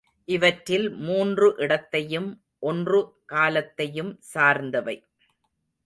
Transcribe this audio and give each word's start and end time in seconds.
இவற்றில் 0.27 0.87
மூன்று 0.99 1.53
இடத்தையும், 1.57 2.29
ஒன்று 2.59 3.01
காலத்தையும் 3.25 4.19
சார்ந்தவை. 4.33 4.97